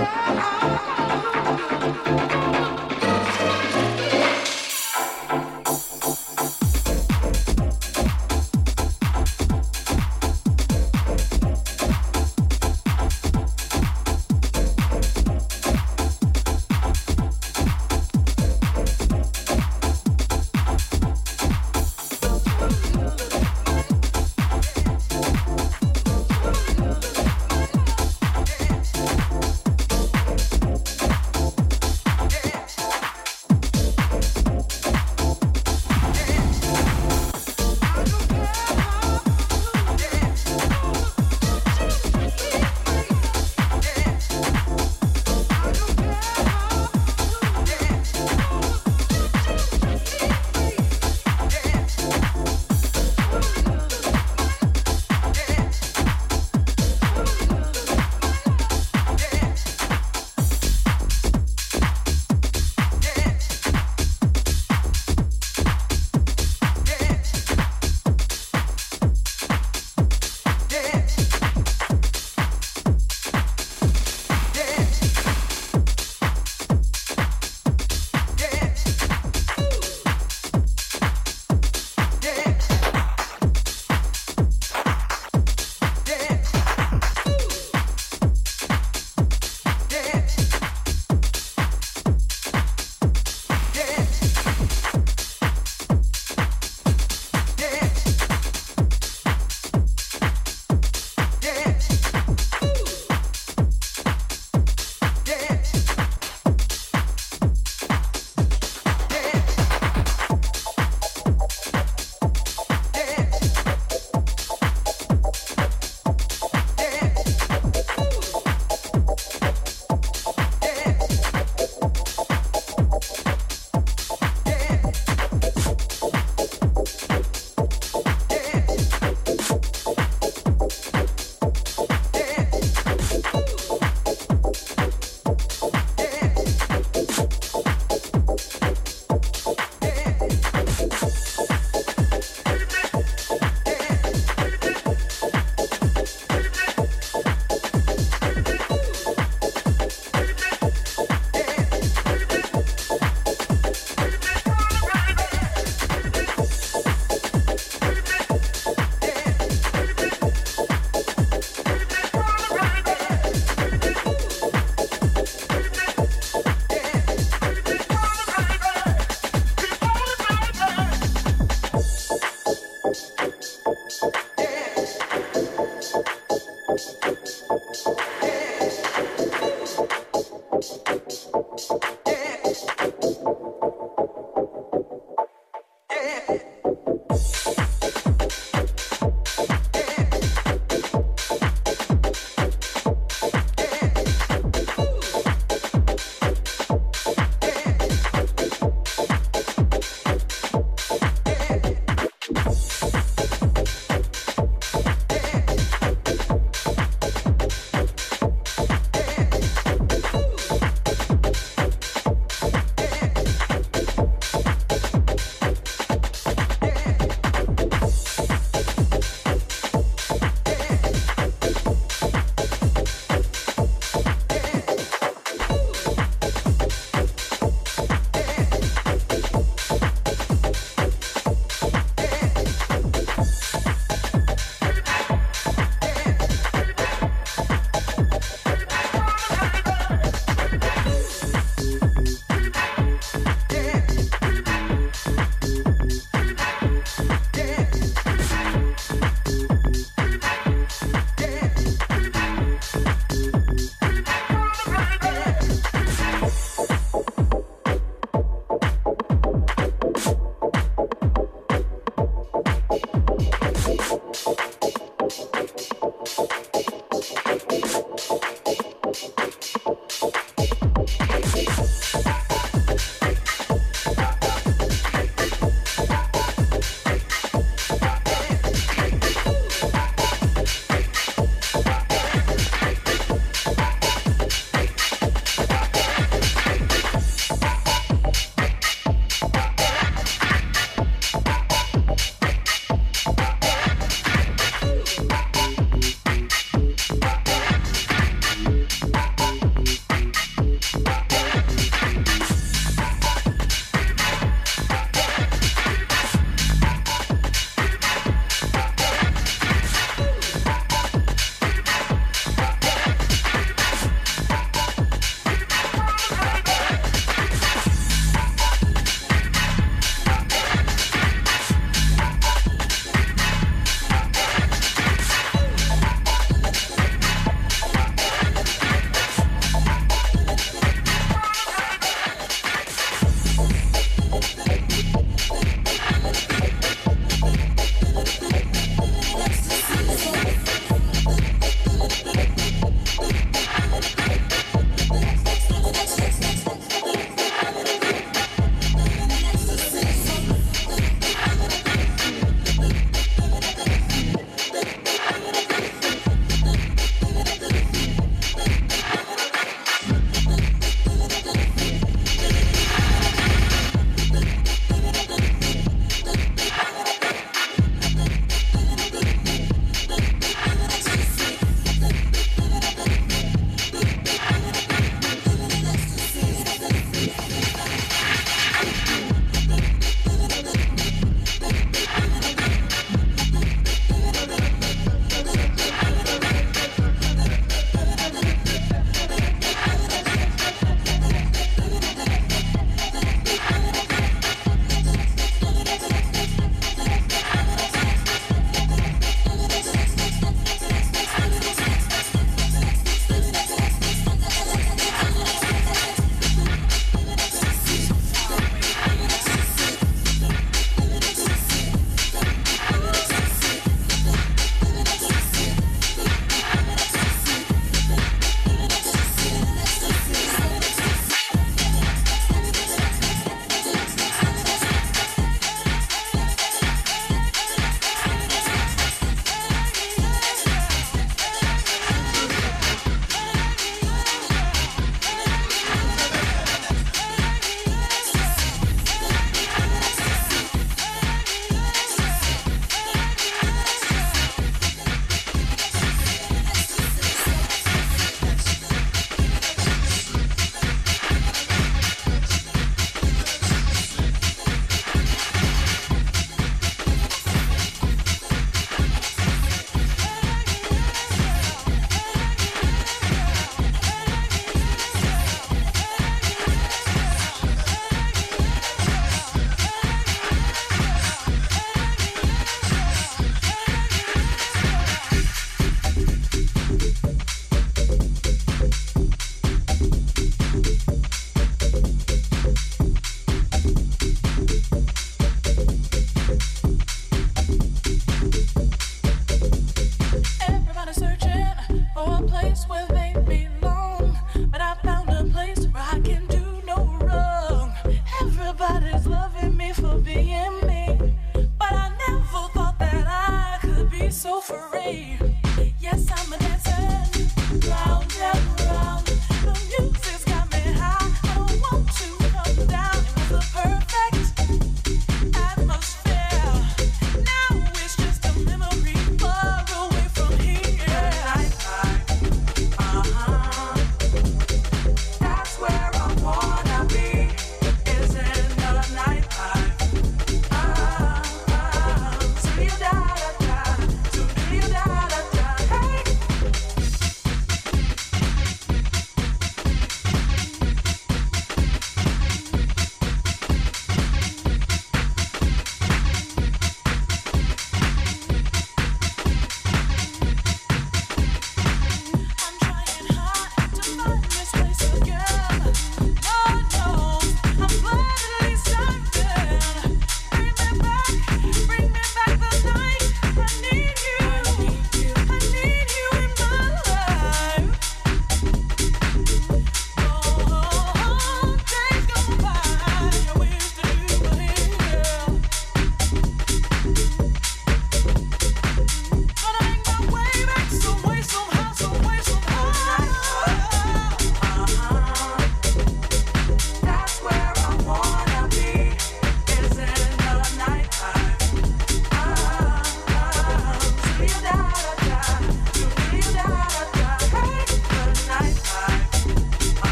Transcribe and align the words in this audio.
Oh, 0.00 0.99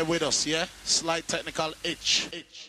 bear 0.00 0.10
with 0.10 0.22
us, 0.22 0.46
yeah? 0.46 0.66
Slight 0.84 1.26
technical 1.28 1.72
itch. 1.84 2.28
Itch, 2.32 2.59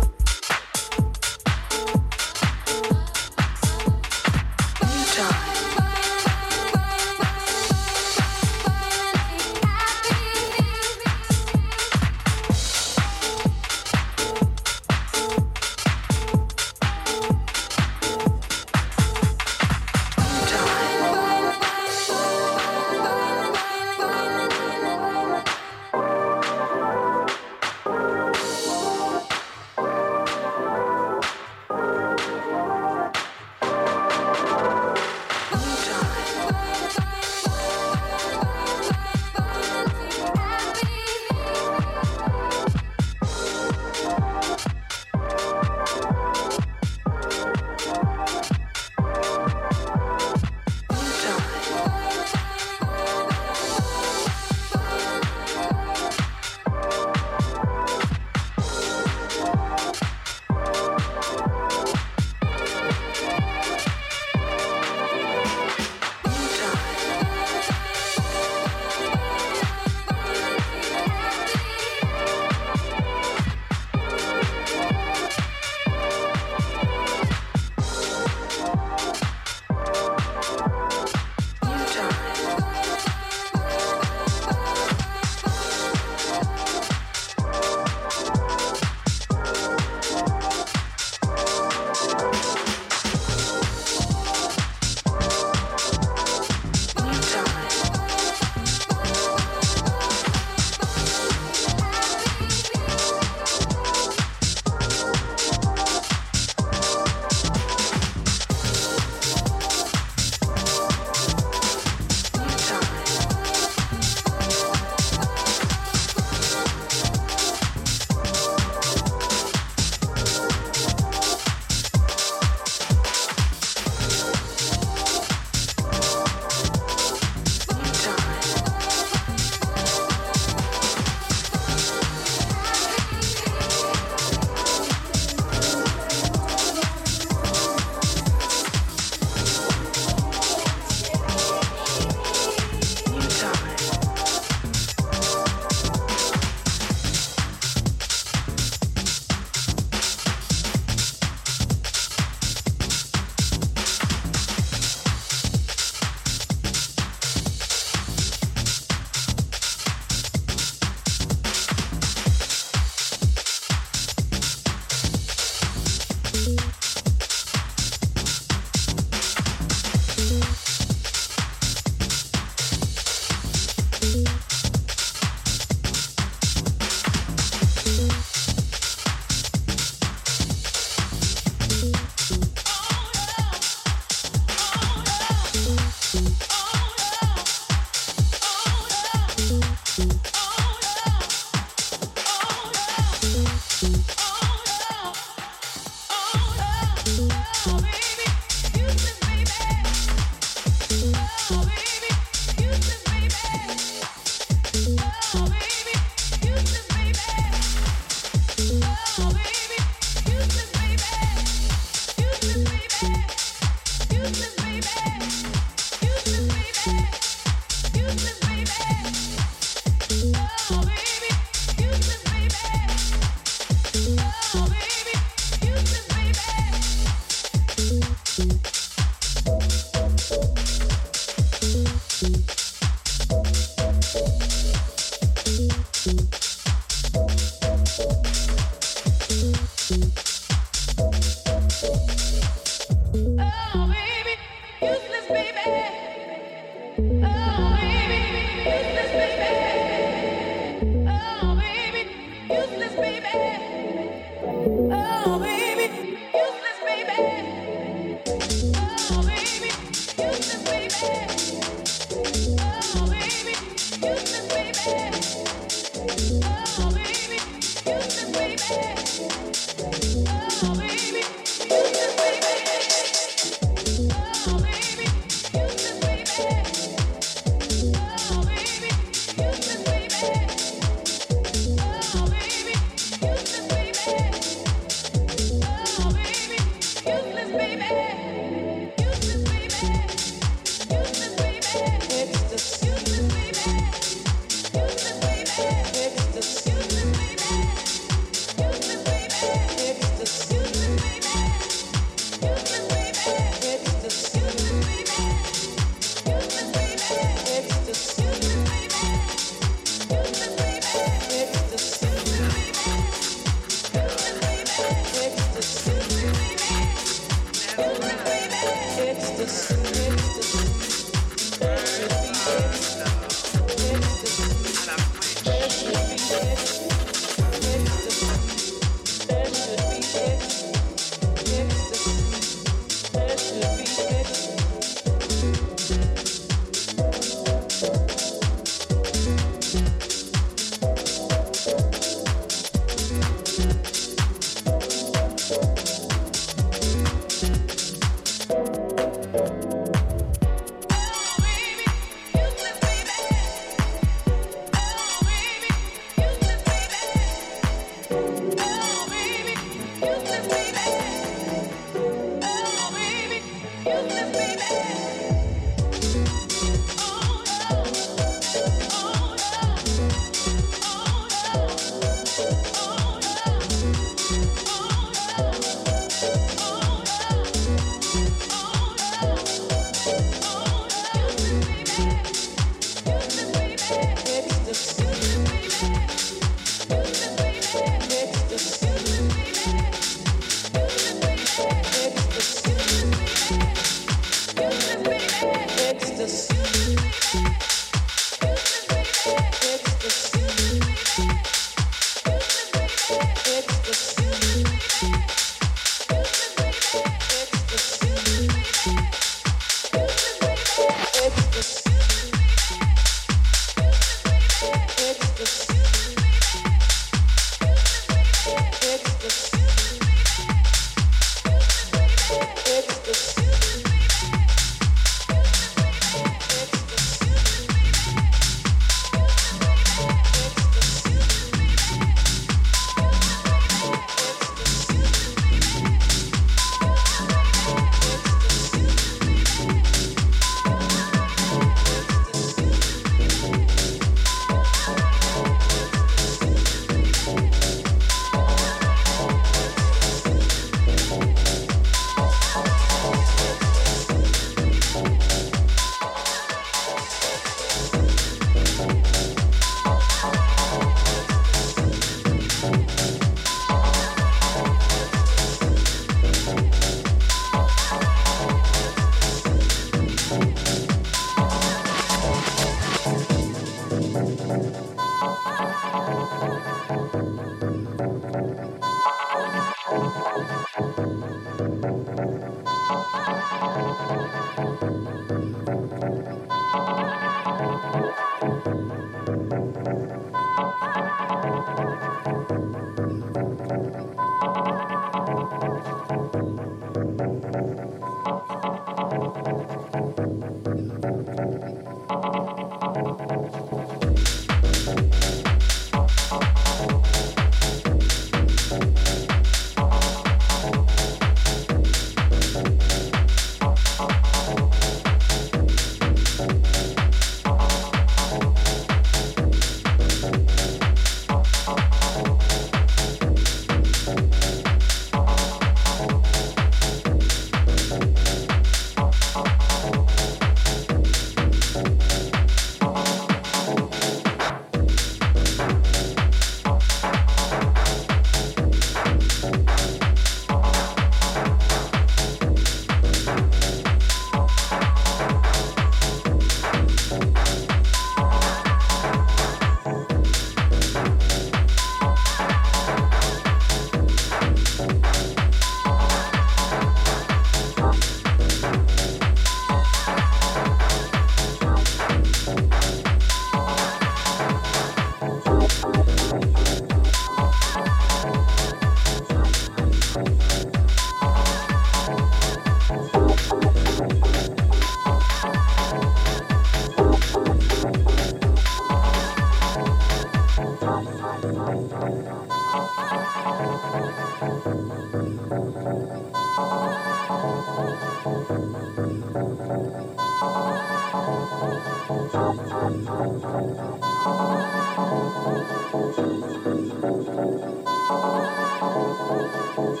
Wow. 599.00 600.00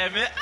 damn 0.00 0.16
it. 0.16 0.39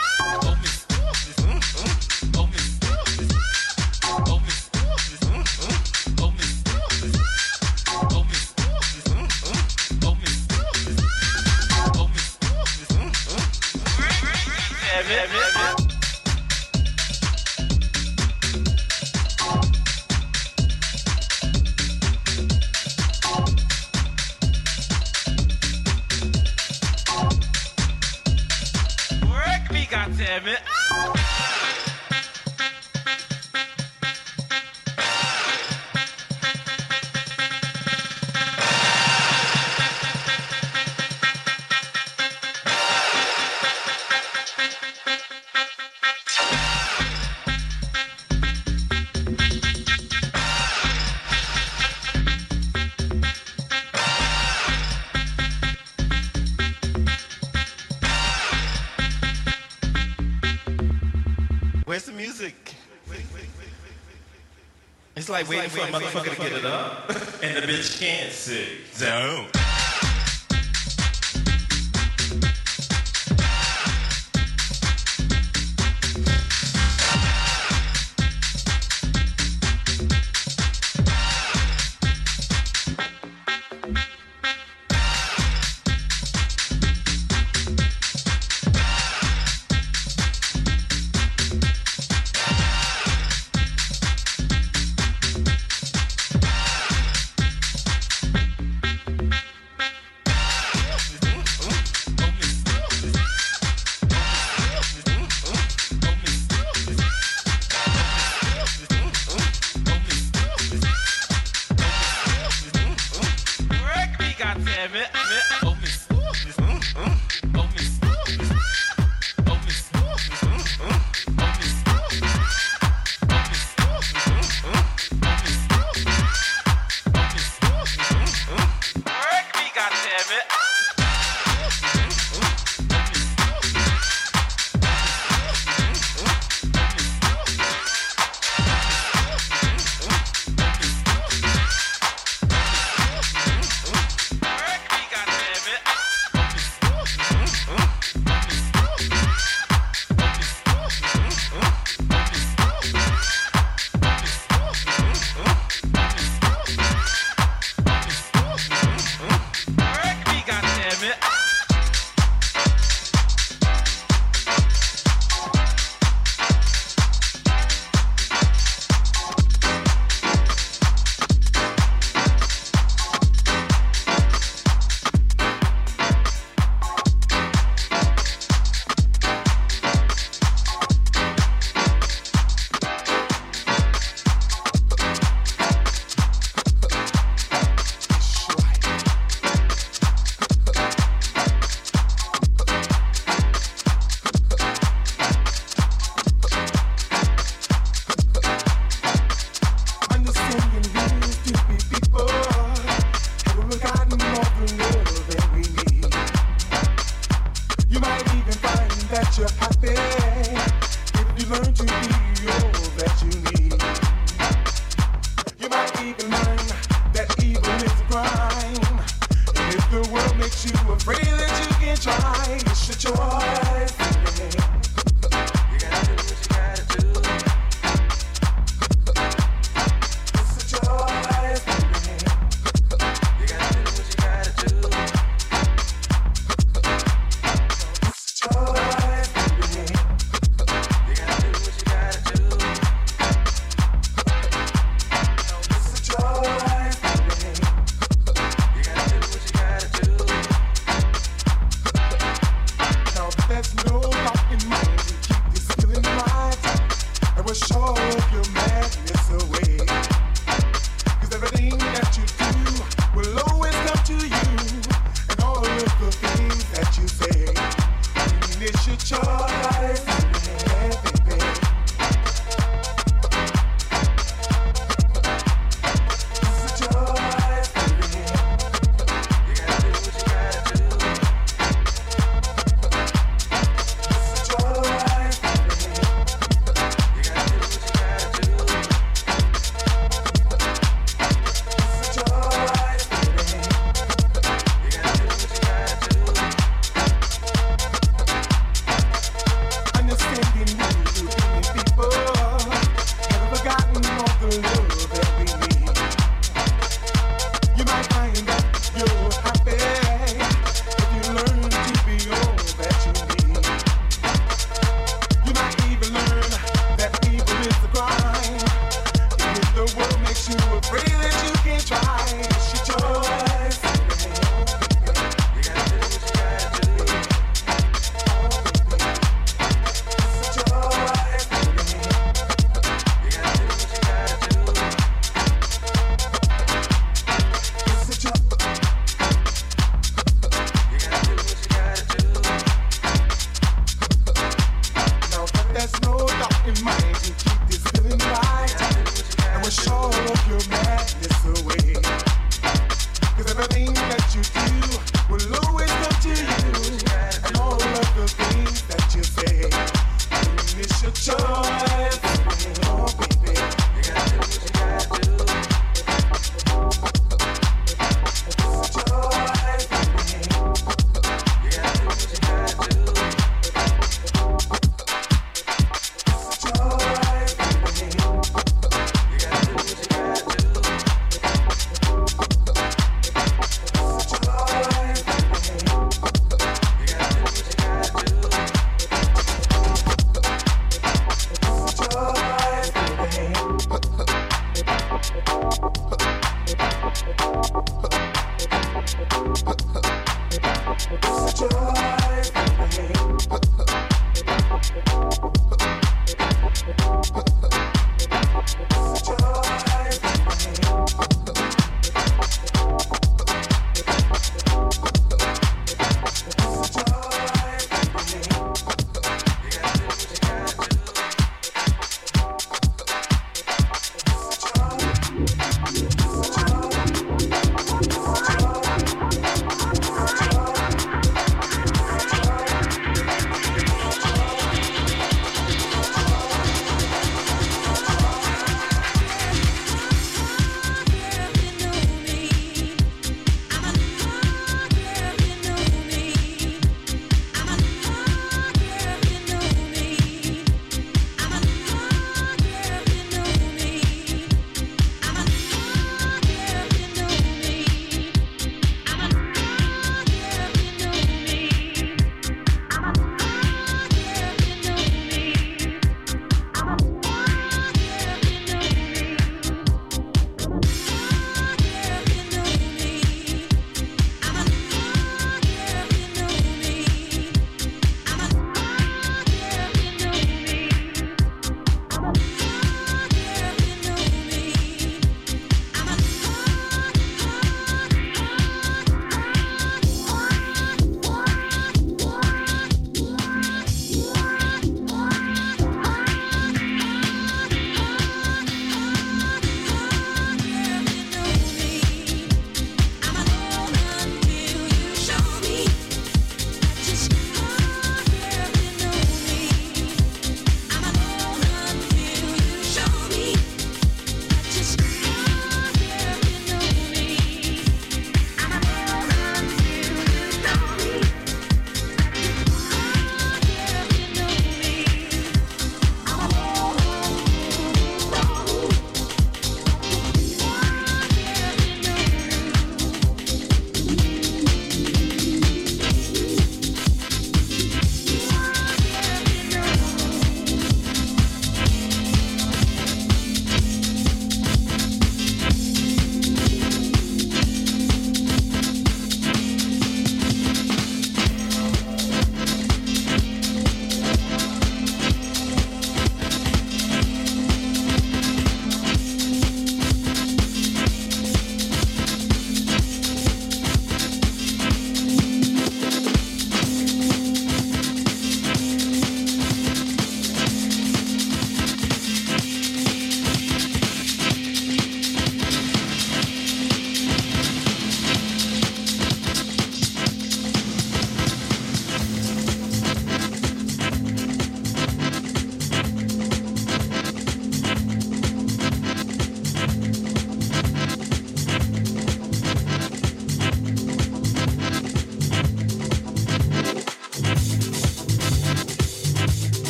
It's 65.29 65.33
like 65.35 65.49
waiting 65.51 65.69
for 65.69 65.81
a 65.81 65.89
motherfucker 65.89 66.35
to 66.35 66.41
get 66.41 66.53
it 66.53 66.65
up, 66.65 67.11
and 67.43 67.57
the 67.63 67.71
bitch 67.71 68.01
can't 68.01 68.33
sing. 68.33 68.79
Zone. 68.95 69.58